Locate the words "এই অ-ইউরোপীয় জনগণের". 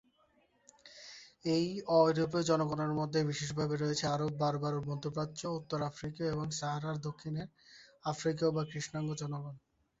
1.45-2.91